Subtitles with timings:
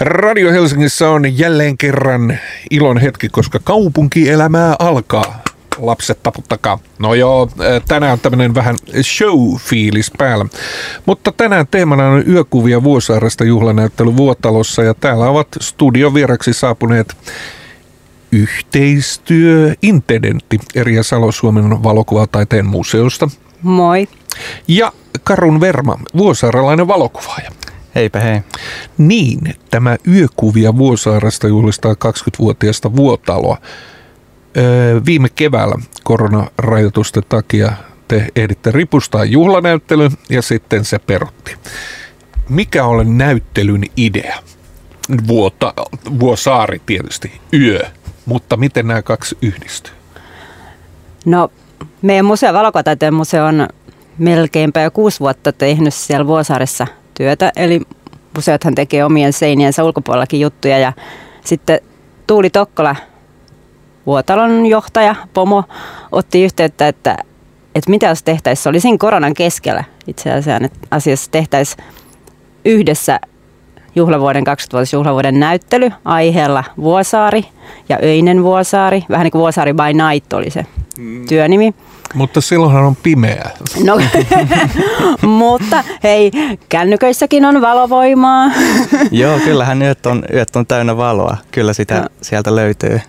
[0.00, 2.38] Radio Helsingissä on jälleen kerran
[2.70, 5.42] ilon hetki, koska kaupunkielämää alkaa.
[5.78, 6.78] Lapset taputtakaa.
[6.98, 7.50] No joo,
[7.88, 10.46] tänään on tämmöinen vähän show-fiilis päällä.
[11.06, 17.16] Mutta tänään teemana on yökuvia Vuosaaresta juhlanäyttely Vuotalossa ja täällä ovat studiovieraksi saapuneet
[18.32, 23.28] yhteistyöintendentti Erja Salo Suomen valokuvataiteen museosta.
[23.62, 24.08] Moi.
[24.68, 24.92] Ja
[25.24, 27.50] Karun Verma, vuosaaralainen valokuvaaja.
[27.98, 28.40] Heipä hei.
[28.98, 33.58] Niin, tämä Yökuvia Vuosaaresta juhlistaa 20-vuotiaasta Vuotaloa.
[34.56, 35.74] Öö, viime keväällä
[36.04, 37.72] koronarajoitusten takia
[38.08, 41.56] te ehditte ripustaa juhlanäyttelyn ja sitten se perotti.
[42.48, 44.38] Mikä on näyttelyn idea?
[45.26, 45.74] Vuota,
[46.20, 47.80] Vuosaari tietysti, yö,
[48.26, 49.94] mutta miten nämä kaksi yhdistyy?
[51.24, 51.50] No,
[52.02, 53.68] meidän museo, Valokotaiteen museo on
[54.18, 56.86] melkeinpä jo kuusi vuotta tehnyt siellä Vuosaaressa
[57.18, 57.80] työtä, eli
[58.38, 60.92] museothan tekee omien seiniensä ulkopuolellakin juttuja ja
[61.44, 61.80] sitten
[62.26, 62.96] Tuuli Tokkola,
[64.06, 65.64] Vuotalon johtaja, Pomo,
[66.12, 67.16] otti yhteyttä, että,
[67.74, 70.30] että mitä jos tehtäisiin, se oli siinä koronan keskellä itse
[70.90, 71.84] asiassa, tehtäisiin
[72.64, 73.20] yhdessä
[73.94, 77.44] juhlavuoden 20 juhlavuoden näyttely aiheella Vuosaari
[77.88, 79.04] ja Öinen Vuosaari.
[79.10, 80.66] Vähän niin kuin Vuosaari by Night oli se
[80.98, 81.26] mm.
[81.26, 81.74] työnimi.
[82.14, 83.50] Mutta silloinhan on pimeää.
[83.84, 84.00] No,
[85.38, 86.30] mutta hei,
[86.68, 88.50] kännyköissäkin on valovoimaa.
[89.10, 91.36] Joo, kyllähän yöt on, yöt on täynnä valoa.
[91.50, 92.06] Kyllä sitä no.
[92.22, 93.00] sieltä löytyy.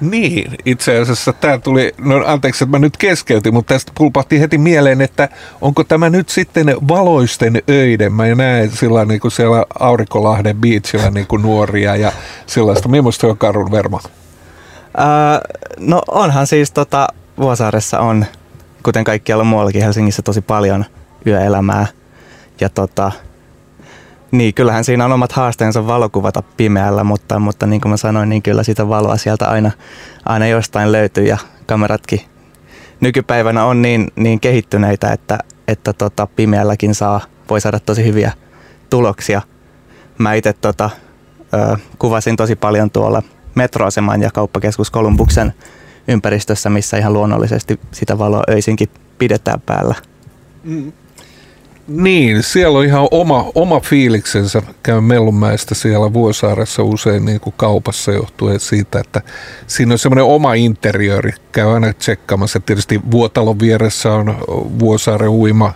[0.00, 4.58] Niin, itse asiassa tämä tuli, no anteeksi, että mä nyt keskeytin, mutta tästä pulpahti heti
[4.58, 5.28] mieleen, että
[5.60, 8.12] onko tämä nyt sitten valoisten öiden?
[8.12, 12.12] Mä näen sillä niin kuin siellä Aurinkolahden beachillä niin kuin nuoria ja
[12.46, 12.88] sellaista.
[12.88, 14.00] Millaista on Karun Verma?
[14.04, 15.40] Äh,
[15.78, 18.26] no onhan siis tota, Vuosaaressa on,
[18.82, 20.84] kuten kaikkialla muuallakin Helsingissä, tosi paljon
[21.26, 21.86] yöelämää.
[22.60, 23.12] Ja tota,
[24.30, 28.42] niin, kyllähän siinä on omat haasteensa valokuvata pimeällä, mutta, mutta niin kuin mä sanoin, niin
[28.42, 29.70] kyllä sitä valoa sieltä aina,
[30.24, 32.20] aina jostain löytyy ja kameratkin
[33.02, 37.20] nykypäivänä on niin, niin kehittyneitä, että, että tota, pimeälläkin saa,
[37.50, 38.32] voi saada tosi hyviä
[38.90, 39.42] tuloksia.
[40.18, 40.90] Mä itse tota,
[41.98, 43.22] kuvasin tosi paljon tuolla
[43.54, 45.54] metroaseman ja kauppakeskus Kolumbuksen
[46.08, 49.94] ympäristössä, missä ihan luonnollisesti sitä valoa öisinkin pidetään päällä.
[50.64, 50.92] Mm.
[51.88, 54.62] Niin, siellä on ihan oma, oma fiiliksensä.
[54.82, 59.22] Käy Mellunmäestä siellä Vuosaaressa usein niin kuin kaupassa johtuen siitä, että
[59.66, 61.32] siinä on semmoinen oma interiöri.
[61.52, 62.60] Käy aina tsekkaamassa.
[62.60, 64.36] Tietysti Vuotalon vieressä on
[64.78, 65.72] Vuosaaren uima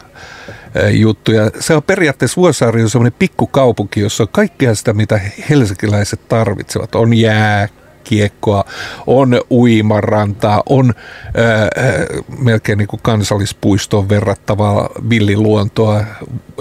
[0.90, 1.32] juttu.
[1.32, 5.20] Ja se on periaatteessa Vuosaari on semmoinen pikkukaupunki, jossa on kaikkea sitä, mitä
[5.50, 6.94] helsinkiläiset tarvitsevat.
[6.94, 7.68] On jää,
[8.08, 8.64] kiekkoa,
[9.06, 10.94] on uimarantaa, on
[11.34, 11.68] ää,
[12.38, 16.04] melkein niin kuin kansallispuistoon verrattavaa villiluontoa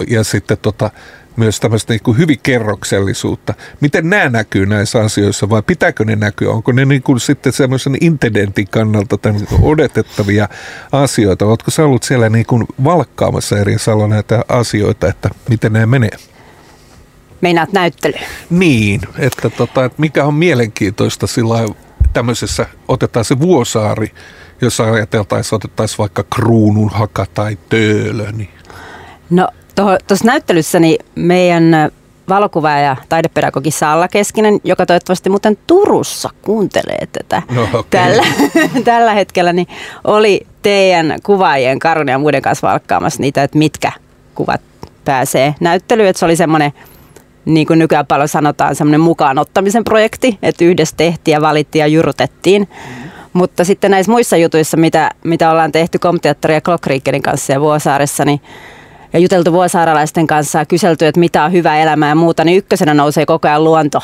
[0.08, 0.90] ja sitten tota,
[1.36, 3.54] myös tämmöistä niin kuin hyvin kerroksellisuutta.
[3.80, 6.50] Miten nämä näkyy näissä asioissa vai pitääkö ne näkyä?
[6.50, 9.18] Onko ne niin kuin sitten semmoisen intendentin kannalta
[9.62, 10.48] odotettavia
[10.92, 11.46] asioita?
[11.46, 16.35] Oletko sä ollut siellä niin kuin valkkaamassa eri salo näitä asioita, että miten nämä menee?
[17.40, 18.14] Meinaat näyttely.
[18.50, 21.66] Niin, että, tota, että mikä on mielenkiintoista sillä
[22.12, 24.12] tämmöisessä, otetaan se Vuosaari,
[24.60, 28.32] jos ajateltaisiin, otettaisiin vaikka Kruununhaka tai Töölö.
[28.32, 28.50] Niin.
[29.30, 29.48] No
[30.06, 31.90] tuossa näyttelyssä niin meidän
[32.28, 37.82] valokuvaaja ja taidepedagogi Salla Keskinen, joka toivottavasti muuten Turussa kuuntelee tätä no, okay.
[37.90, 38.24] tällä,
[38.84, 39.66] tällä hetkellä, niin
[40.04, 43.92] oli teidän kuvaajien Karun ja muiden kanssa valkkaamassa niitä, että mitkä
[44.34, 44.60] kuvat
[45.04, 46.08] pääsee näyttelyyn.
[46.08, 46.72] Että se oli semmoinen
[47.46, 51.86] niin kuin nykyään paljon sanotaan, semmoinen mukaan ottamisen projekti, että yhdessä tehtiin ja valittiin ja
[51.86, 52.68] jurutettiin.
[53.32, 58.24] Mutta sitten näissä muissa jutuissa, mitä, mitä ollaan tehty Komteattori ja Clockreakerin kanssa ja Vuosaaressa,
[58.24, 58.40] niin
[59.12, 62.94] ja juteltu vuosaaralaisten kanssa ja kyselty, että mitä on hyvä elämä ja muuta, niin ykkösenä
[62.94, 64.00] nousee koko ajan luonto.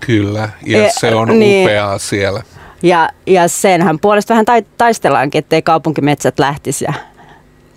[0.00, 2.42] Kyllä, ja e, se on niin, upeaa siellä.
[2.82, 4.46] Ja, ja senhän puolesta vähän
[4.78, 6.94] taistellaankin, ettei kaupunkimetsät lähtisi ja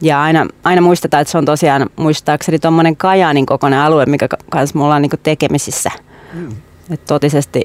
[0.02, 4.80] ja aina, aina muistetaan, että se on tosiaan muistaakseni tuommoinen Kajaanin kokoinen alue, mikä kanssa
[4.80, 5.92] mulla on niin tekemisissä.
[6.34, 6.50] Mm.
[6.90, 7.64] Että totisesti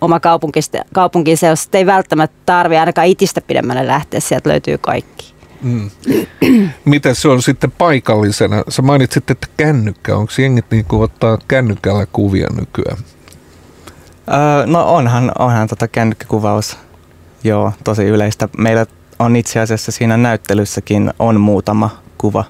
[0.00, 0.20] oma
[0.92, 5.34] kaupunki se, jos ei välttämättä tarvi ainakaan itistä pidemmälle lähteä, sieltä löytyy kaikki.
[5.62, 5.90] Mm.
[6.84, 8.62] Miten se on sitten paikallisena?
[8.68, 10.16] Sä mainitsit, että kännykkä.
[10.16, 12.98] Onko jengit niin kuin ottaa kännykällä kuvia nykyään?
[14.28, 16.76] Öö, no onhan, onhan tota kännykkäkuvaus
[17.44, 18.48] joo, tosi yleistä.
[18.58, 18.86] Meillä
[19.20, 22.44] on itse asiassa siinä näyttelyssäkin on muutama kuva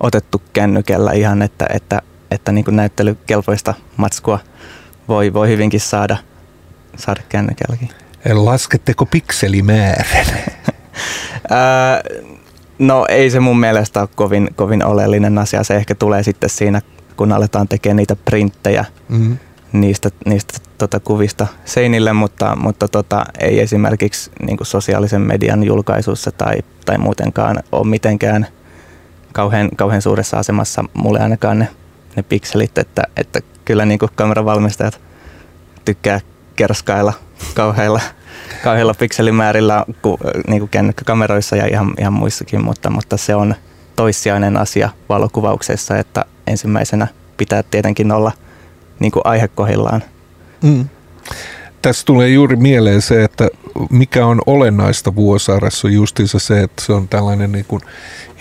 [0.00, 4.38] otettu kännykällä ihan, että, että, että niin kuin näyttelykelpoista matskua
[5.08, 6.16] voi, voi hyvinkin saada,
[6.96, 7.88] saada kännykälläkin.
[8.32, 10.26] Lasketteko pikselimäärän?
[12.78, 15.64] no ei se mun mielestä ole kovin, kovin oleellinen asia.
[15.64, 16.82] Se ehkä tulee sitten siinä,
[17.16, 18.84] kun aletaan tekemään niitä printtejä.
[19.08, 19.38] Mm-hmm.
[19.72, 26.54] niistä, niistä tota, kuvista seinille, mutta, mutta tota, ei esimerkiksi niin sosiaalisen median julkaisussa tai,
[26.84, 28.46] tai muutenkaan ole mitenkään
[29.32, 31.68] kauhean, kauhean suuressa asemassa mulle ainakaan ne,
[32.16, 35.00] ne pikselit, että, että kyllä niin kameravalmistajat
[35.84, 36.20] tykkää
[36.56, 37.12] kerskailla
[37.54, 38.00] kauheilla,
[38.64, 40.18] kauheilla pikselimäärillä ku,
[40.48, 43.54] niin kuin kännykkäkameroissa ja ihan, ihan muissakin, mutta, mutta se on
[43.96, 47.06] toissijainen asia valokuvauksessa, että ensimmäisenä
[47.36, 48.32] pitää tietenkin olla
[49.00, 49.48] niin kuin aihe.
[50.66, 50.88] Mm.
[51.82, 53.48] Tässä tulee juuri mieleen se, että
[53.90, 57.82] mikä on olennaista Vuosaaressa on justiinsa se, että se on tällainen niin kuin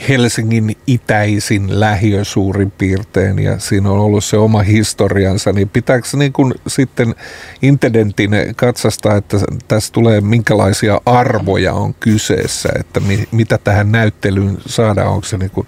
[0.10, 6.33] Helsingin itäisin lähiö suurin piirtein ja siinä on ollut se oma historiansa, niin pitääkö niin
[6.33, 7.16] kuin sitten
[7.62, 9.38] intendentin katsastaa, että
[9.68, 15.51] tässä tulee minkälaisia arvoja on kyseessä, että mi, mitä tähän näyttelyyn saadaan, onko se niin
[15.51, 15.68] kuin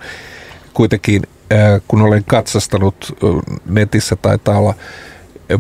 [0.74, 1.22] kuitenkin,
[1.88, 3.18] kun olen katsastanut
[3.66, 4.74] netissä taitaa olla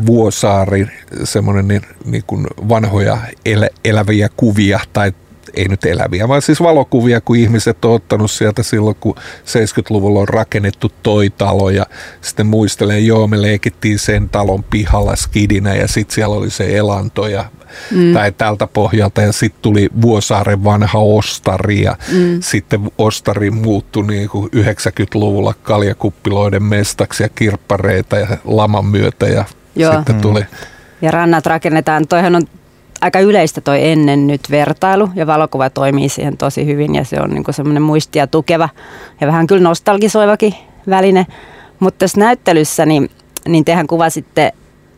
[0.05, 0.87] Vuosaari,
[1.23, 5.13] semmoinen niin, niin kuin vanhoja el, eläviä kuvia tai
[5.53, 10.27] ei nyt eläviä, vaan siis valokuvia, kun ihmiset on ottanut sieltä silloin, kun 70-luvulla on
[10.27, 11.85] rakennettu toi talo ja
[12.21, 17.27] sitten muistelen, joo, me leikittiin sen talon pihalla skidinä ja sitten siellä oli se elanto
[17.27, 17.45] ja
[17.91, 18.13] mm.
[18.13, 22.41] tai tältä pohjalta ja sitten tuli Vuosaaren vanha ostari ja mm.
[22.41, 29.45] sitten ostari muuttui niin kuin 90-luvulla kaljakuppiloiden mestaksi ja kirppareita ja laman myötä ja
[29.81, 29.93] Joo.
[29.93, 30.21] sitten mm.
[30.21, 30.45] tuli.
[31.01, 32.41] Ja rannat rakennetaan, toihan on
[33.01, 37.29] aika yleistä toi ennen nyt vertailu ja valokuva toimii siihen tosi hyvin ja se on
[37.29, 38.69] niin semmoinen muistia tukeva
[39.21, 40.53] ja vähän kyllä nostalgisoivakin
[40.89, 41.25] väline.
[41.79, 43.09] Mutta tässä näyttelyssä niin,
[43.47, 44.53] niin tehän kuvasitte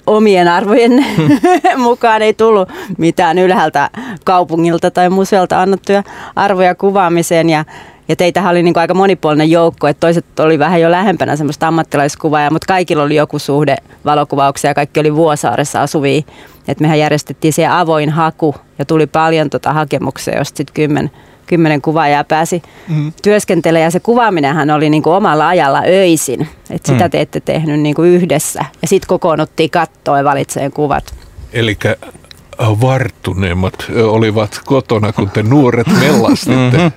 [0.07, 1.05] omien arvojen
[1.77, 3.89] mukaan ei tullut mitään ylhäältä
[4.25, 6.03] kaupungilta tai museolta annettuja
[6.35, 7.65] arvoja kuvaamiseen ja
[8.09, 11.67] ja teitähän oli niin kuin aika monipuolinen joukko, että toiset oli vähän jo lähempänä semmoista
[11.67, 16.21] ammattilaiskuvaa, mutta kaikilla oli joku suhde valokuvauksia ja kaikki oli Vuosaaressa asuvia.
[16.67, 21.11] Et mehän järjestettiin siihen avoin haku ja tuli paljon tota hakemuksia, josta sitten kymmen,
[21.47, 23.13] kymmenen kuvaajaa pääsi mm.
[23.23, 23.85] työskentelemään.
[23.85, 26.47] Ja se kuvaaminenhan oli niin kuin omalla ajalla öisin.
[26.69, 27.09] Et sitä mm.
[27.11, 28.65] te ette tehnyt niin kuin yhdessä.
[28.81, 31.13] Ja sitten kokoonnuttiin kattoon ja valitseen kuvat.
[31.53, 31.77] Eli
[32.59, 33.73] varttuneemmat
[34.03, 36.77] olivat kotona, kun te nuoret mellastitte.
[36.77, 36.91] Mm-hmm.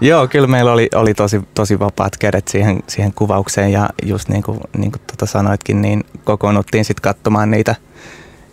[0.00, 4.42] Joo, kyllä meillä oli, oli tosi, tosi vapaat kädet siihen, siihen kuvaukseen ja just niin
[4.42, 7.74] kuin, niin kuin tuota sanoitkin, niin kokoonnuttiin sitten katsomaan niitä,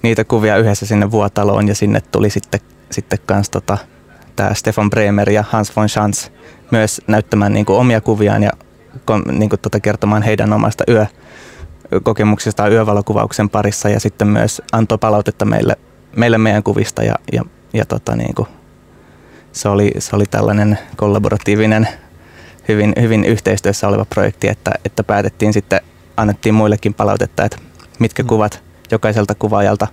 [0.01, 2.61] niitä kuvia yhdessä sinne Vuotaloon ja sinne tuli sitten,
[2.91, 3.77] sitten kans tota,
[4.35, 6.27] tämä Stefan Bremer ja Hans von Schanz
[6.71, 8.51] myös näyttämään niin kuin omia kuviaan ja
[9.31, 11.05] niin kuin tuota, kertomaan heidän omasta yö,
[12.03, 15.75] kokemuksistaan yövalokuvauksen parissa ja sitten myös antoi palautetta meille,
[16.15, 18.47] meille meidän kuvista ja, ja, ja tota, niin kuin
[19.51, 21.87] se oli, se oli tällainen kollaboratiivinen,
[22.67, 25.81] hyvin, hyvin yhteistyössä oleva projekti, että, että päätettiin sitten,
[26.17, 27.57] annettiin muillekin palautetta, että
[27.99, 28.27] mitkä mm.
[28.27, 29.87] kuvat jokaiselta kuvaajalta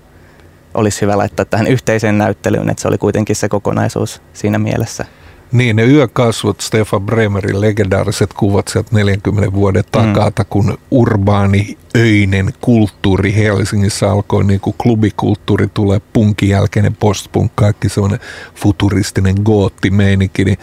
[0.75, 5.05] olisi hyvä laittaa tähän yhteiseen näyttelyyn, että se oli kuitenkin se kokonaisuus siinä mielessä.
[5.53, 10.45] Niin, ne yökasvot, Stefan Bremerin legendaariset kuvat sieltä 40 vuoden takaa, mm.
[10.50, 18.21] kun urbaani öinen kulttuuri Helsingissä alkoi, niin kuin klubikulttuuri tulee punkin jälkeinen postpunk, kaikki semmoinen
[18.55, 20.59] futuristinen gootti-meininki, niin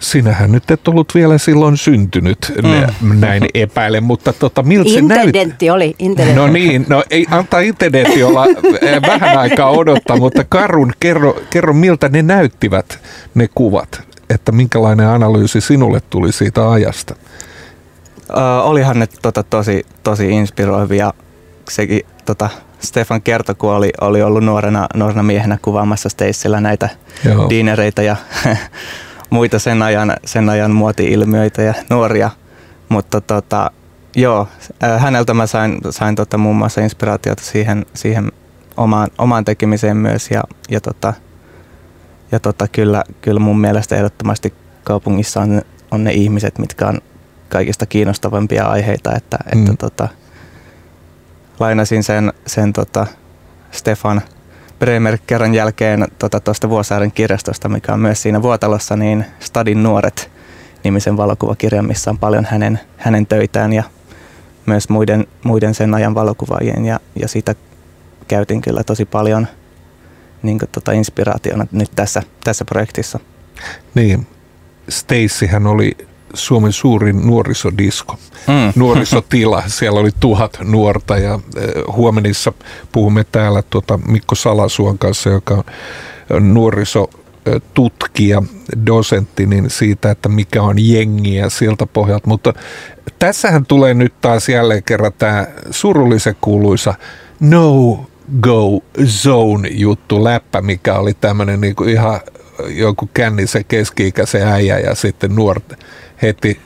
[0.00, 2.52] Sinähän nyt et ollut vielä silloin syntynyt,
[3.00, 3.20] mm.
[3.20, 5.70] näin epäilen, mutta tota, miltä se näytti?
[5.70, 5.94] oli.
[5.98, 6.40] Intendentti.
[6.40, 8.46] No niin, no ei antaa intendentti olla
[8.80, 12.98] eh, vähän aikaa odottaa, mutta Karun, kerro, kerro miltä ne näyttivät
[13.34, 17.14] ne kuvat, että minkälainen analyysi sinulle tuli siitä ajasta?
[18.30, 21.12] Uh, olihan ne tota, tosi, tosi inspiroivia.
[21.70, 26.88] Sekin tota, Stefan kertoi, kun oli, oli ollut nuorena, nuorena miehenä kuvaamassa Stacella näitä
[27.24, 27.50] Joo.
[27.50, 28.16] diinereitä ja
[29.30, 32.30] muita sen ajan, sen ajan muoti-ilmiöitä ja nuoria.
[32.88, 33.70] Mutta tota,
[34.16, 34.48] joo,
[34.82, 38.32] äh, häneltä mä sain, sain tota muun muassa inspiraatiota siihen, siihen
[38.76, 41.14] omaan, omaan tekemiseen myös ja, ja, tota,
[42.32, 46.98] ja tota, kyllä, kyllä mun mielestä ehdottomasti kaupungissa on, on ne ihmiset, mitkä on
[47.48, 49.60] kaikista kiinnostavampia aiheita, että, mm.
[49.60, 50.08] että tota,
[51.60, 53.06] lainasin sen, sen tota
[53.70, 54.22] Stefan
[54.80, 60.30] Bremer kerran jälkeen tuosta tota, Vuosaaren kirjastosta, mikä on myös siinä Vuotalossa, niin Stadin nuoret
[60.84, 63.82] nimisen valokuvakirjan, missä on paljon hänen, hänen töitään ja
[64.66, 67.54] myös muiden, muiden sen ajan valokuvaajien ja, ja sitä
[68.28, 69.48] käytin kyllä tosi paljon
[70.42, 73.20] niin kuin, tota, inspiraationa nyt tässä, tässä projektissa.
[73.94, 74.26] Niin,
[74.88, 75.96] Stacyhän oli
[76.34, 78.72] Suomen suurin nuorisodisko, mm.
[78.80, 79.62] nuorisotila.
[79.66, 82.52] Siellä oli tuhat nuorta ja eh, huomenissa
[82.92, 85.64] puhumme täällä tuota Mikko Salasuon kanssa, joka
[86.30, 88.42] on nuorisotutkija,
[88.86, 92.28] dosentti, niin siitä, että mikä on jengiä siltä pohjalta.
[92.28, 92.54] Mutta
[93.18, 96.94] tässähän tulee nyt taas jälleen kerran tämä surullisen kuuluisa
[97.40, 98.06] no
[98.40, 102.20] go zone juttu läppä, mikä oli tämmöinen niinku ihan
[102.68, 105.72] joku kännisen keski-ikäisen äijä ja sitten nuort
[106.22, 106.60] heti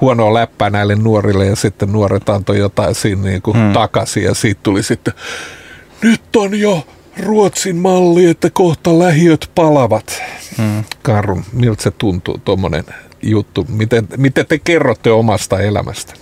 [0.00, 3.72] huonoa läppää näille nuorille ja sitten nuoret antoi jotain siinä niinku hmm.
[3.72, 5.14] takaisin ja siitä tuli sitten
[6.02, 6.86] nyt on jo
[7.22, 10.22] Ruotsin malli, että kohta lähiöt palavat.
[10.58, 10.84] Hmm.
[11.02, 12.84] Karun, miltä se tuntuu tuommoinen
[13.22, 13.66] juttu?
[13.68, 16.14] Miten, miten te kerrotte omasta elämästä?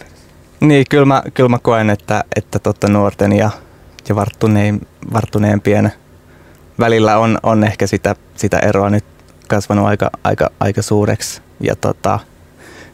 [0.60, 3.50] Niin, kyllä mä, kyllä mä koen, että, että totta nuorten ja,
[4.08, 4.80] ja varttuneen,
[5.12, 5.92] varttuneempien
[6.78, 9.04] välillä on, on ehkä sitä, sitä eroa nyt
[9.48, 11.42] kasvanut aika, aika, aika suureksi.
[11.60, 12.18] Ja tota,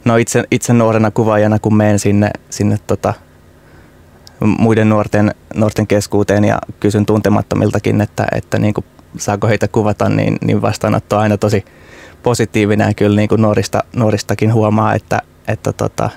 [0.05, 3.15] no itse, itse nuorena kuvaajana, kun menen sinne, sinne tota,
[4.41, 8.85] muiden nuorten, nuorten keskuuteen ja kysyn tuntemattomiltakin, että, että niin kuin,
[9.19, 11.65] saako heitä kuvata, niin, niin vastaanotto on aina tosi
[12.23, 16.11] positiivinen kyllä niin kuin nuorista, nuoristakin huomaa, että, että tota,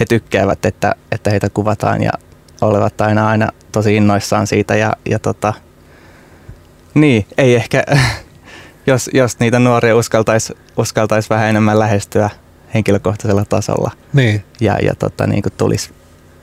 [0.00, 2.12] he tykkäävät, että, että heitä kuvataan ja
[2.60, 5.52] olevat aina, aina tosi innoissaan siitä ja, ja tota,
[6.94, 7.84] niin, ei ehkä,
[8.86, 12.30] jos, jos niitä nuoria uskaltaisi uskaltais vähän enemmän lähestyä
[12.74, 14.44] henkilökohtaisella tasolla niin.
[14.60, 15.90] ja, ja tota, niin kuin tulisi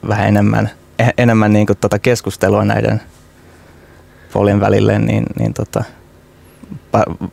[0.08, 3.01] vähän enemmän, e, enemmän niin kuin tota keskustelua näiden
[4.29, 5.84] folien välille, niin, niin tota,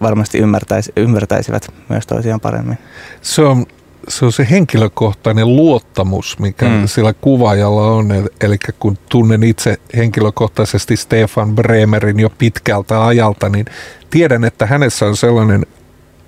[0.02, 2.78] varmasti ymmärtäisi, ymmärtäisivät myös toisiaan paremmin.
[3.22, 3.66] Se on
[4.08, 6.86] se on se henkilökohtainen luottamus, mikä mm.
[6.86, 8.08] sillä kuvaajalla on.
[8.40, 13.66] Eli kun tunnen itse henkilökohtaisesti Stefan Bremerin jo pitkältä ajalta, niin
[14.10, 15.66] tiedän, että hänessä on sellainen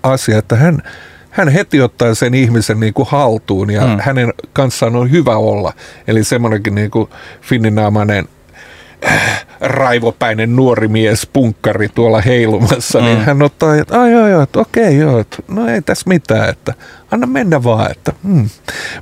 [0.02, 0.82] asia, että hän,
[1.30, 3.98] hän heti ottaa sen ihmisen niin kuin haltuun ja mm.
[4.00, 5.72] hänen kanssaan on hyvä olla.
[6.06, 7.08] Eli semmoinenkin niin kuin
[7.40, 8.28] finninaamainen
[9.60, 13.14] raivopäinen nuori mies, punkkari tuolla heilumassa, niin mm.
[13.14, 16.48] niin hän ottaa, että ai joo joo, että okei joo, että no ei tässä mitään,
[16.48, 16.74] että
[17.10, 17.90] anna mennä vaan.
[17.90, 18.48] Että, mm.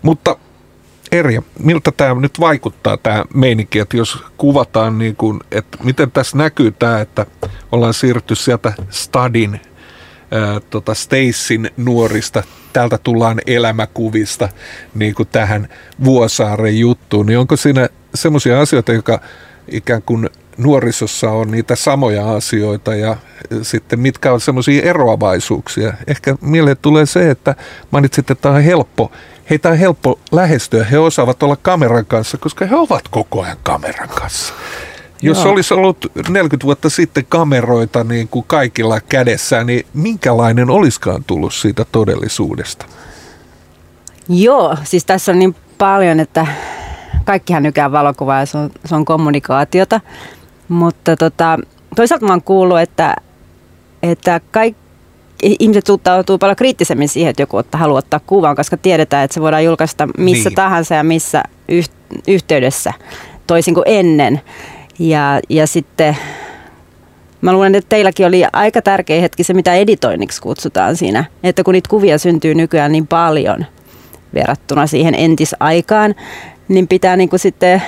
[0.02, 0.36] Mutta
[1.12, 6.36] Erja, miltä tämä nyt vaikuttaa tämä meininki, että jos kuvataan, niin kuin, että miten tässä
[6.36, 7.26] näkyy tämä, että
[7.72, 9.60] ollaan siirrytty sieltä Stadin
[10.30, 14.48] ää, tota Stacyn nuorista, täältä tullaan elämäkuvista
[14.94, 15.68] niin kuin tähän
[16.04, 19.20] Vuosaaren juttuun, niin onko siinä semmoisia asioita, jotka
[19.68, 23.16] ikään kuin nuorisossa on niitä samoja asioita ja
[23.62, 25.92] sitten mitkä on semmoisia eroavaisuuksia.
[26.06, 27.54] Ehkä mieleen tulee se, että
[27.90, 29.12] mainitsit, että tämä on helppo.
[29.50, 30.84] Heitä on helppo lähestyä.
[30.84, 34.54] He osaavat olla kameran kanssa, koska he ovat koko ajan kameran kanssa.
[35.22, 35.52] Jos Joo.
[35.52, 41.86] olisi ollut 40 vuotta sitten kameroita niin kuin kaikilla kädessä, niin minkälainen olisikaan tullut siitä
[41.92, 42.86] todellisuudesta?
[44.28, 46.46] Joo, siis tässä on niin paljon, että
[47.26, 50.00] kaikkihan nykään valokuvaa ja se on, se on kommunikaatiota.
[50.68, 51.58] Mutta tota,
[51.96, 53.16] toisaalta mä oon kuullut, että,
[54.02, 54.86] että kaikki
[55.42, 59.40] ihmiset suhtautuu paljon kriittisemmin siihen, että joku ottaa, haluaa ottaa kuvan, koska tiedetään, että se
[59.40, 60.54] voidaan julkaista missä niin.
[60.54, 61.88] tahansa ja missä yh,
[62.28, 62.92] yhteydessä,
[63.46, 64.40] toisin kuin ennen.
[64.98, 66.16] Ja, ja sitten
[67.40, 71.74] mä luulen, että teilläkin oli aika tärkeä hetki se, mitä editoinniksi kutsutaan siinä, että kun
[71.74, 73.66] niitä kuvia syntyy nykyään niin paljon
[74.34, 76.14] verrattuna siihen entisaikaan,
[76.68, 77.82] niin pitää niin kuin sitten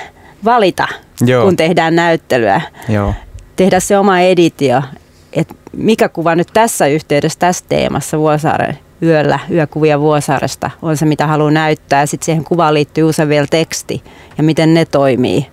[0.45, 0.87] valita,
[1.25, 1.45] Joo.
[1.45, 2.61] kun tehdään näyttelyä.
[2.89, 3.13] Joo.
[3.55, 4.81] Tehdä se oma editio,
[5.33, 11.27] että mikä kuva nyt tässä yhteydessä, tässä teemassa Vuosaaren yöllä, yökuvia Vuosaaresta on se, mitä
[11.27, 12.05] haluaa näyttää.
[12.05, 14.03] Sitten siihen kuvaan liittyy usein vielä teksti
[14.37, 15.47] ja miten ne toimii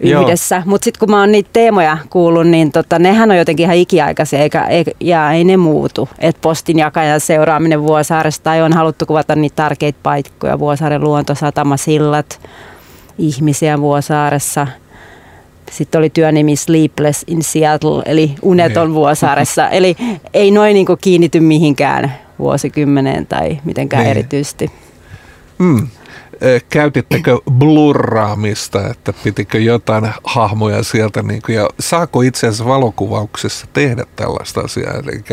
[0.00, 0.62] yhdessä.
[0.66, 4.38] Mutta sitten kun mä oon niitä teemoja kuullut, niin tota, nehän on jotenkin ihan ikiaikaisia
[4.38, 6.08] eikä, eikä, ja ei ne muutu.
[6.18, 12.40] Et postin jakajan seuraaminen Vuosaaresta tai on haluttu kuvata niitä tärkeitä paikkoja, Vuosaaren luontosatama, sillat,
[13.18, 14.66] ihmisiä Vuosaaressa.
[15.70, 18.94] Sitten oli työnimi Sleepless in Seattle, eli uneton niin.
[18.94, 19.68] Vuosaaressa.
[19.78, 19.96] eli
[20.34, 24.10] ei noin niin kiinnity mihinkään vuosikymmeneen tai mitenkään niin.
[24.10, 24.70] erityisesti.
[25.58, 25.88] Mm
[26.70, 34.04] käytittekö blurraamista, että pitikö jotain hahmoja sieltä, niin kuin, ja saako itse asiassa valokuvauksessa tehdä
[34.16, 35.24] tällaista asiaa, eli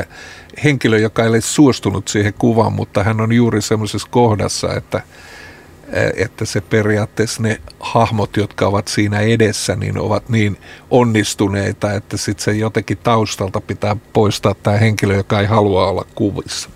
[0.63, 5.01] henkilö, joka ei ole suostunut siihen kuvaan, mutta hän on juuri semmoisessa kohdassa, että,
[6.15, 10.57] että se periaatteessa ne hahmot, jotka ovat siinä edessä, niin ovat niin
[10.89, 16.69] onnistuneita, että sitten se jotenkin taustalta pitää poistaa tämä henkilö, joka ei halua olla kuvissa.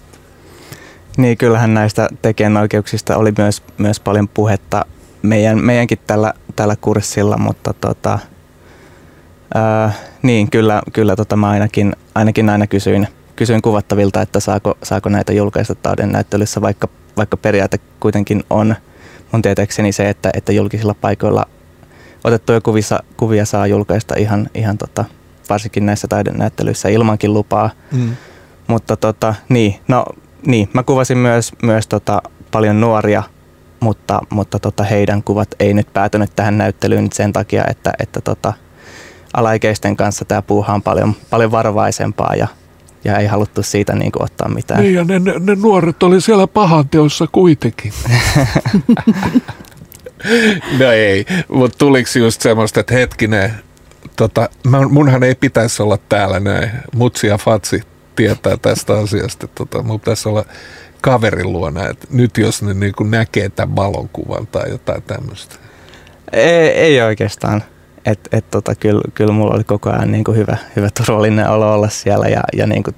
[1.18, 4.86] Niin, kyllähän näistä tekijänoikeuksista oli myös, myös paljon puhetta
[5.22, 8.20] meidän, meidänkin tällä, tällä kurssilla, mutta tota,
[9.54, 9.92] ää,
[10.22, 15.34] niin, kyllä, kyllä tota mä ainakin, ainakin aina kysyin, kysyin kuvattavilta, että saako, saako näitä
[15.34, 18.76] julkaista tauden näyttelyssä, vaikka, vaikka periaate kuitenkin on
[19.32, 21.46] mun tietääkseni se, että, että julkisilla paikoilla
[22.24, 25.06] otettuja kuvissa, kuvia saa julkaista ihan, ihan tota,
[25.50, 27.70] varsinkin näissä taidenäyttelyissä ilmankin lupaa.
[27.92, 28.16] Mm.
[28.68, 30.06] Mutta tota, niin, no
[30.46, 32.22] niin, mä kuvasin myös, myös tota
[32.52, 33.24] paljon nuoria,
[33.80, 38.54] mutta, mutta tota, heidän kuvat ei nyt päätynyt tähän näyttelyyn sen takia, että, että tota,
[39.34, 42.48] alaikäisten kanssa tämä puuha on paljon, paljon varovaisempaa ja,
[43.04, 44.82] ja ei haluttu siitä niin kuin, ottaa mitään.
[44.82, 47.94] Niin ja ne, ne, ne nuoret oli siellä pahanteossa kuitenkin.
[50.80, 53.54] no ei, mutta tuliko just semmoista, että hetkinen,
[54.16, 54.50] tota,
[54.90, 56.72] munhan ei pitäisi olla täällä näin.
[56.96, 57.82] Mutsi ja Fatsi
[58.16, 59.48] tietää tästä asiasta.
[59.48, 60.46] Tota, mun pitäisi olla
[61.02, 65.56] kaverin luona, että nyt jos ne niin kuin näkee tämän valokuvan tai jotain tämmöistä.
[66.32, 67.64] Ei, ei oikeastaan.
[68.06, 71.74] Et, et tota, kyllä, kyllä mulla oli koko ajan niin kuin hyvä, hyvä turvallinen olo
[71.74, 72.96] olla siellä ja, ja niin kuin,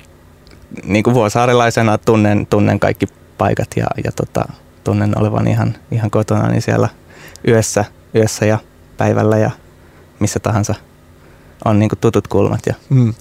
[0.83, 3.05] niin kuin vuosaarilaisena tunnen, tunnen kaikki
[3.37, 4.45] paikat ja, ja tota,
[4.83, 6.89] tunnen olevan ihan, ihan kotona niin siellä
[7.47, 8.57] yössä, yössä ja
[8.97, 9.51] päivällä ja
[10.19, 10.75] missä tahansa
[11.65, 12.59] on niin kuin tutut kulmat.
[12.65, 12.73] Ja.
[12.89, 13.13] Mm.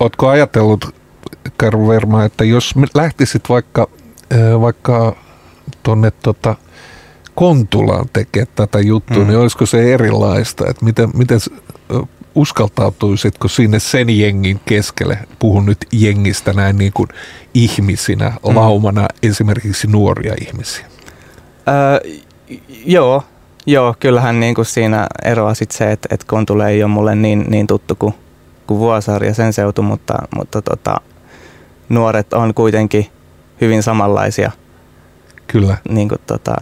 [0.00, 0.94] Oletko ajatellut,
[1.56, 3.88] Karvo Verma, että jos lähtisit vaikka,
[4.60, 5.16] vaikka
[5.82, 6.54] tuonne tota,
[7.34, 9.26] Kontulaan tekemään tätä juttua, mm.
[9.26, 10.64] niin olisiko se erilaista?
[10.70, 11.40] Että miten, miten
[12.34, 17.08] uskaltautuisitko sinne sen jengin keskelle, puhun nyt jengistä näin niin kuin
[17.54, 18.56] ihmisinä, mm.
[18.56, 20.86] laumana esimerkiksi nuoria ihmisiä?
[21.68, 22.10] Öö,
[22.84, 23.22] joo,
[23.66, 27.44] joo, kyllähän niin kuin siinä eroaa sit se, että, että Kontula ei ole mulle niin,
[27.48, 28.14] niin tuttu kuin,
[28.66, 31.00] kuin Vuosaari ja sen seutu, mutta, mutta tota,
[31.88, 33.06] nuoret on kuitenkin
[33.60, 34.50] hyvin samanlaisia.
[35.46, 35.76] Kyllä.
[35.88, 36.54] Niin kuin, tota,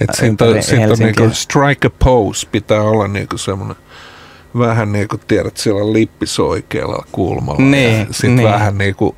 [0.00, 3.76] et siitä, on, siitä on niinku strike a pose, pitää olla niinku semmoinen
[4.58, 7.62] vähän niin kuin tiedät, siellä lippis oikealla kulmalla.
[7.62, 8.48] Niin, ja sitten niin.
[8.48, 9.16] vähän niin kuin,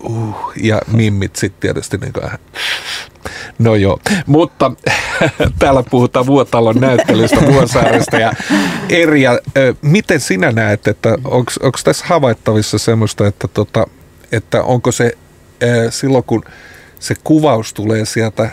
[0.00, 2.30] uh, ja mimmit sitten tietysti niin kuin,
[3.58, 4.72] No joo, mutta
[5.58, 8.32] täällä puhutaan Vuotalon näyttelystä Vuosaaresta ja
[8.88, 9.38] Erja,
[9.82, 13.86] miten sinä näet, että onko tässä havaittavissa semmoista, että, tota,
[14.32, 15.18] että onko se
[15.90, 16.44] silloin kun
[17.00, 18.50] se kuvaus tulee sieltä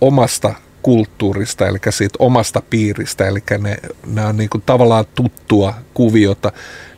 [0.00, 6.52] omasta kulttuurista, eli siitä omasta piiristä, eli ne, nämä on niin kuin tavallaan tuttua kuviota,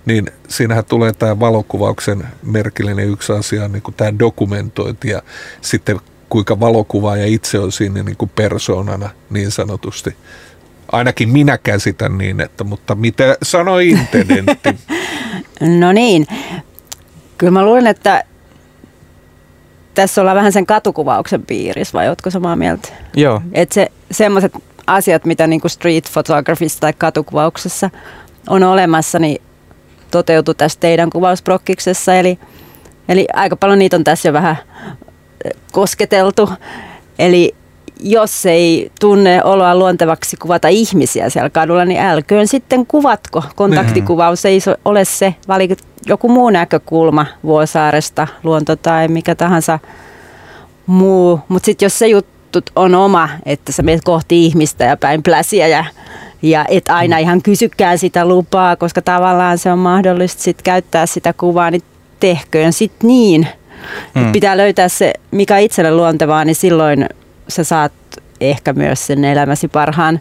[0.06, 5.22] niin siinähän tulee tämä valokuvauksen merkillinen yksi asia, niin kuin tämä dokumentointi ja
[5.60, 10.16] sitten kuinka valokuvaaja itse on siinä niin kuin persoonana niin sanotusti.
[10.92, 14.68] Ainakin minä käsitän niin, että mutta mitä sanoi intendentti?
[15.60, 16.26] no niin,
[17.42, 18.24] kyllä mä luulen, että
[19.94, 22.88] tässä ollaan vähän sen katukuvauksen piirissä, vai ootko samaa mieltä?
[23.16, 23.42] Joo.
[23.52, 24.52] Että se, semmoiset
[24.86, 27.90] asiat, mitä niinku street photographyssa tai katukuvauksessa
[28.48, 29.42] on olemassa, niin
[30.10, 32.14] toteutuu tässä teidän kuvausprokkiksessa.
[32.14, 32.38] Eli,
[33.08, 34.56] eli aika paljon niitä on tässä jo vähän
[35.72, 36.50] kosketeltu.
[37.18, 37.54] Eli
[38.00, 43.44] jos ei tunne oloa luontevaksi kuvata ihmisiä siellä kadulla, niin älköön sitten kuvatko.
[43.56, 49.78] Kontaktikuvaus ei ole se, valikit joku muu näkökulma Vuosaaresta, luonto tai mikä tahansa
[50.86, 51.40] muu.
[51.48, 55.66] Mutta sitten jos se juttu on oma, että sä menet kohti ihmistä ja päin pläsiä
[55.66, 55.84] ja,
[56.42, 61.32] ja et aina ihan kysykään sitä lupaa, koska tavallaan se on mahdollista sit käyttää sitä
[61.32, 61.82] kuvaa, niin
[62.20, 63.48] tehköön sitten niin.
[64.14, 64.32] Mm.
[64.32, 67.08] Pitää löytää se, mikä itselle luontevaa, niin silloin
[67.48, 67.92] sä saat
[68.50, 70.20] ehkä myös sen elämäsi parhaan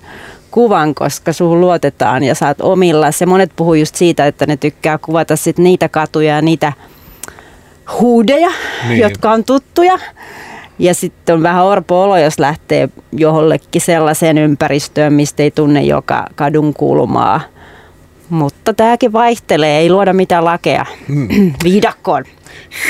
[0.51, 3.05] kuvan, koska suhun luotetaan ja saat omilla.
[3.21, 6.73] Ja monet puhuu just siitä, että ne tykkää kuvata sit niitä katuja ja niitä
[7.99, 8.51] huudeja,
[8.87, 8.99] niin.
[8.99, 9.99] jotka on tuttuja.
[10.79, 16.25] Ja sitten on vähän orpo olo, jos lähtee johonlekin sellaiseen ympäristöön, mistä ei tunne joka
[16.35, 17.41] kadun kulmaa.
[18.29, 21.27] Mutta tämäkin vaihtelee, ei luoda mitään lakeja mm.
[21.63, 22.23] viidakkoon.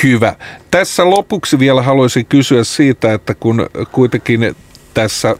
[0.04, 0.36] Hyvä.
[0.72, 4.56] Tässä lopuksi vielä haluaisin kysyä siitä, että kun kuitenkin
[4.93, 5.36] tässä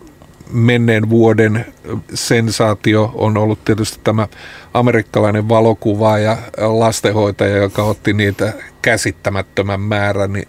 [0.52, 1.66] menneen vuoden
[2.14, 4.28] sensaatio on ollut tietysti tämä
[4.74, 10.48] amerikkalainen valokuva ja lastenhoitaja, joka otti niitä käsittämättömän määrän, niin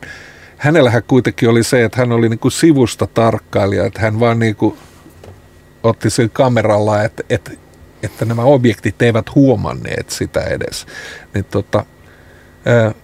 [0.57, 4.57] hänellähän kuitenkin oli se, että hän oli niin kuin sivusta tarkkailija, että hän vaan niin
[4.57, 4.79] kuin
[5.83, 7.51] otti sen kameralla, että, että,
[8.03, 10.87] että nämä objektit eivät huomanneet sitä edes.
[11.35, 11.85] Niin tota,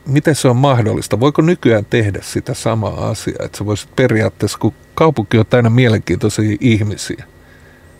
[0.07, 1.21] miten se on mahdollista?
[1.21, 6.57] Voiko nykyään tehdä sitä samaa asiaa, että sä voisit periaatteessa, kun kaupunki on täynnä mielenkiintoisia
[6.61, 7.25] ihmisiä,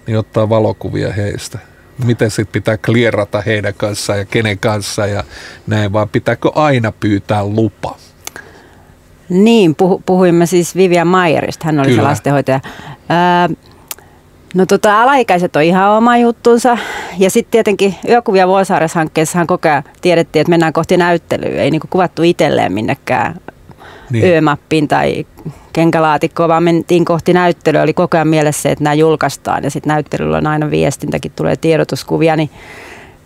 [0.07, 1.59] niin ottaa valokuvia heistä.
[2.05, 5.25] Miten sitten pitää klierata heidän kanssaan ja kenen kanssa ja
[5.67, 7.97] näin, vaan pitääkö aina pyytää lupa?
[9.29, 12.03] Niin, puhu, puhuimme siis Vivian Mayerista, hän oli Kyllä.
[12.03, 12.61] se lastenhoitaja.
[13.09, 13.49] Ää,
[14.55, 16.79] no tota, alaikäiset on ihan oma juttunsa.
[17.19, 21.63] Ja sitten tietenkin Yökuvia Vuosaaressa-hankkeessahan koko ajan tiedettiin, että mennään kohti näyttelyä.
[21.63, 23.35] Ei niinku kuvattu itselleen minnekään
[24.11, 24.25] niin.
[24.25, 25.27] yömappiin tai
[25.73, 27.83] kenkälaatikkoa, vaan mentiin kohti näyttelyä.
[27.83, 32.37] Oli koko ajan mielessä että nämä julkaistaan ja sitten näyttelyllä on aina viestintäkin, tulee tiedotuskuvia,
[32.37, 32.51] niin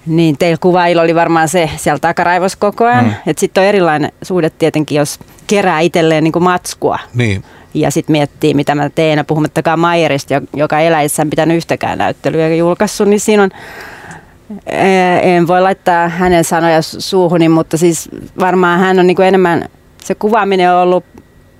[0.06, 3.04] niin teillä kuvailla oli varmaan se siellä takaraivossa koko ajan.
[3.04, 3.34] Mm.
[3.38, 6.98] Sitten on erilainen suhde tietenkin, jos kerää itselleen niin kuin matskua.
[7.14, 7.44] Niin.
[7.74, 13.08] ja sitten miettii, mitä mä teen, puhumattakaan Mayerista, joka eläissään pitänyt yhtäkään näyttelyä ja julkaissut,
[13.08, 13.50] niin siinä on
[15.22, 18.08] en voi laittaa hänen sanoja suuhuni, mutta siis
[18.40, 19.68] varmaan hän on niin kuin enemmän,
[20.06, 21.04] se kuvaaminen on ollut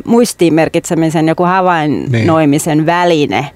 [0.05, 2.87] muistiin merkitsemisen, joku havainnoimisen niin.
[2.87, 3.51] väline,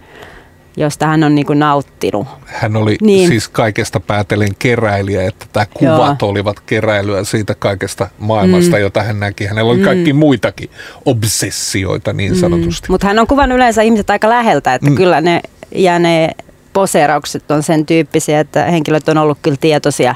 [0.76, 2.26] josta hän on niin kuin nauttinut.
[2.46, 3.28] Hän oli niin.
[3.28, 6.30] siis kaikesta päätellen keräilijä, että tämä kuvat Joo.
[6.30, 8.82] olivat keräilyä siitä kaikesta maailmasta, mm.
[8.82, 9.46] jota hän näki.
[9.46, 9.84] Hänellä oli mm.
[9.84, 10.70] kaikki muitakin
[11.04, 12.38] obsessioita niin mm.
[12.38, 12.86] sanotusti.
[12.90, 14.96] Mutta hän on kuvannut yleensä ihmiset aika läheltä, että mm.
[14.96, 15.40] kyllä ne
[15.74, 16.30] ja ne
[16.72, 20.14] poseeraukset on sen tyyppisiä, että henkilöt on ollut kyllä tietoisia,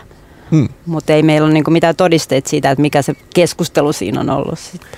[0.51, 0.69] hmm.
[0.87, 4.59] mutta ei meillä ole niin mitään todisteita siitä, että mikä se keskustelu siinä on ollut.
[4.59, 4.91] Sitten.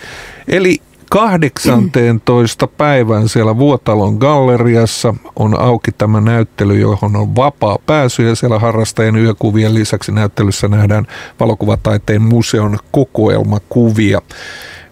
[0.49, 0.81] Eli
[1.13, 2.67] 18.
[2.67, 9.17] päivän siellä Vuotalon galleriassa on auki tämä näyttely, johon on vapaa pääsy ja siellä harrastajien
[9.17, 11.07] yökuvien lisäksi näyttelyssä nähdään
[11.41, 14.23] valokuvataiteen museon kokoelmakuvia.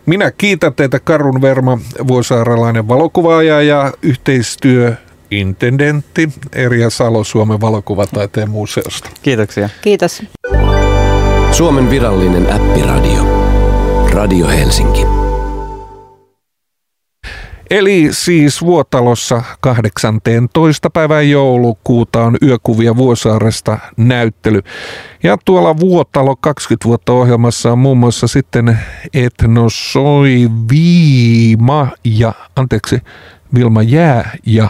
[0.06, 4.94] Minä kiitän teitä Karun Verma, vuosaaralainen valokuvaaja ja yhteistyö
[5.30, 9.10] intendentti Erja Salo Suomen valokuvataiteen museosta.
[9.22, 9.68] Kiitoksia.
[9.82, 10.22] Kiitos.
[11.52, 13.26] Suomen virallinen äppiradio.
[14.12, 15.06] Radio Helsinki.
[17.70, 20.90] Eli siis Vuotalossa 18.
[20.90, 24.60] päivän joulukuuta on Yökuvia Vuosaaresta näyttely.
[25.22, 28.78] Ja tuolla Vuotalo 20 vuotta ohjelmassa on muun muassa sitten
[29.14, 33.02] Etnosoi Viima ja, anteeksi,
[33.54, 34.68] Vilma Jää ja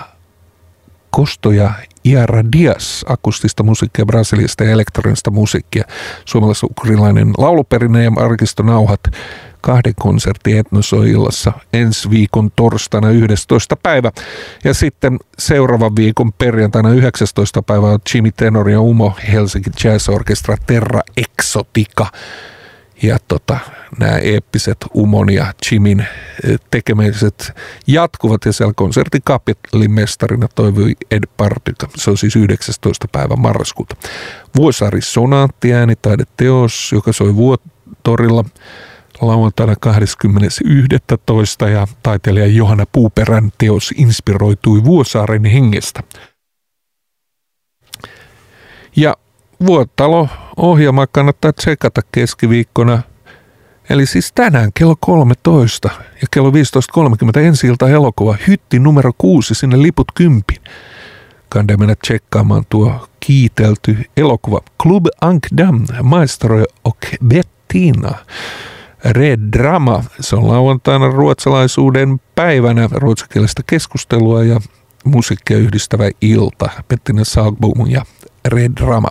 [1.11, 1.73] Kostoja
[2.05, 5.85] Iara Dias, akustista musiikkia, brasiliasta ja elektronista musiikkia,
[6.25, 9.01] suomalais-ukrilainen lauluperinne ja arkistonauhat
[9.61, 13.77] kahden konsertin etnosoillassa ensi viikon torstaina 11.
[13.77, 14.12] päivä.
[14.64, 17.62] Ja sitten seuraavan viikon perjantaina 19.
[17.62, 22.07] päivä Jimmy Tenor ja Umo Helsinki Jazz Orchestra Terra Exotica
[23.02, 23.58] ja tota,
[23.98, 27.52] nämä eeppiset Umon ja Jimin eh, tekemiset
[27.86, 29.22] jatkuvat ja siellä konsertin
[29.88, 31.88] mestarina toivoi Ed Partyka.
[31.96, 33.08] Se on siis 19.
[33.12, 33.96] päivä marraskuuta.
[34.56, 38.44] Vuosaari Sonaatti äänitaideteos, joka soi Vuotorilla
[39.20, 41.68] lauantaina 20.11.
[41.68, 46.02] ja taiteilija Johanna Puuperän teos inspiroitui Vuosaaren hengestä.
[48.96, 49.14] Ja
[50.61, 53.03] Vuotalo-ohjelma kannattaa tsekata keskiviikkona.
[53.90, 59.83] Eli siis tänään kello 13 ja kello 15.30 ensi ilta elokuva Hytti numero 6, sinne
[59.83, 60.59] liput kympin.
[61.49, 68.14] Kannattaa mennä tsekkaamaan tuo kiitelty elokuva Club Ankdam, Maestro och Bettina.
[69.05, 74.61] Red Drama, se on lauantaina ruotsalaisuuden päivänä ruotsinkielistä keskustelua ja
[75.05, 76.70] musiikkia yhdistävä ilta.
[76.88, 78.03] Bettina Sagbom ja
[78.44, 79.09] Red Drama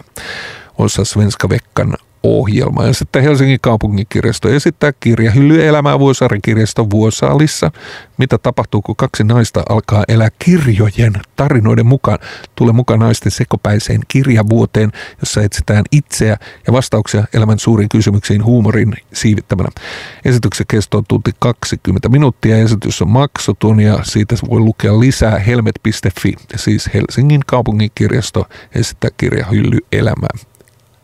[0.79, 2.85] osa Svenska Veckan ohjelma.
[2.85, 7.71] Ja sitten Helsingin kaupunginkirjasto esittää kirjahylly elämää Vuosaaren kirjaston Vuosaalissa.
[8.17, 12.19] Mitä tapahtuu, kun kaksi naista alkaa elää kirjojen tarinoiden mukaan?
[12.55, 16.37] Tule mukaan naisten sekopäiseen kirjavuoteen, jossa etsitään itseä
[16.67, 19.69] ja vastauksia elämän suuriin kysymyksiin huumorin siivittämänä.
[20.25, 22.57] Esityksen kesto on tunti 20 minuuttia.
[22.57, 30.29] Esitys on maksuton ja siitä voi lukea lisää helmet.fi, siis Helsingin kaupunginkirjasto esittää kirjahylly elämää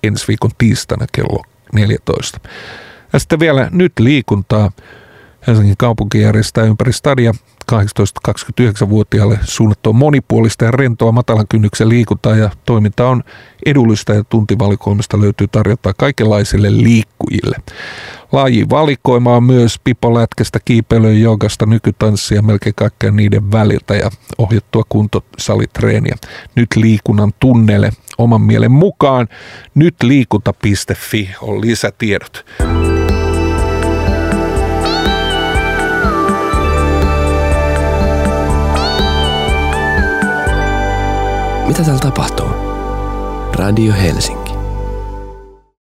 [0.07, 2.39] ensi viikon tiistaina kello 14.
[3.13, 4.71] Ja sitten vielä nyt liikuntaa.
[5.47, 7.31] Helsingin kaupunki järjestää ympäri stadia
[7.71, 13.23] 18-29-vuotiaalle suunnattua monipuolista ja rentoa matalan kynnyksen liikuntaa ja toiminta on
[13.65, 17.55] edullista ja tuntivalikoimista löytyy tarjota kaikenlaisille liikkujille.
[18.31, 26.15] Laji valikoima on myös pipolätkästä, kiipeilyyn, jogasta, nykytanssia, melkein kaikkea niiden väliltä ja ohjattua kuntosalitreeniä.
[26.55, 29.27] Nyt liikunnan tunnele oman mielen mukaan.
[29.75, 32.45] Nyt liikunta.fi on lisätiedot.
[41.67, 42.49] Mitä täällä tapahtuu?
[43.53, 44.44] Radio Helsinki.